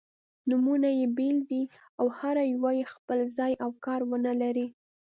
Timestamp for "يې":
0.99-1.05